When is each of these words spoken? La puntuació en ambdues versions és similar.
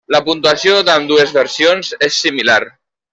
La 0.13 0.19
puntuació 0.27 0.77
en 0.83 0.89
ambdues 0.93 1.33
versions 1.37 1.91
és 2.11 2.17
similar. 2.25 2.61